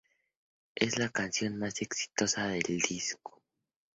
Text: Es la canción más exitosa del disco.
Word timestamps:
Es 0.73 0.97
la 0.97 1.09
canción 1.09 1.57
más 1.59 1.79
exitosa 1.83 2.47
del 2.47 2.63
disco. 2.79 3.43